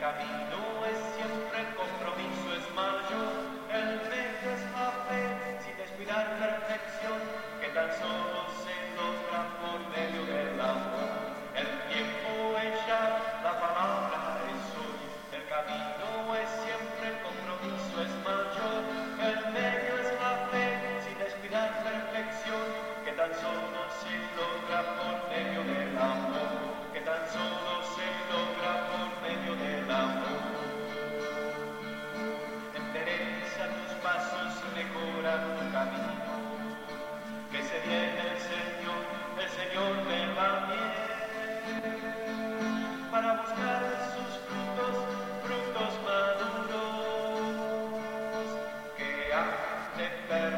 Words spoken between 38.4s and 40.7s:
Señor, el Señor me va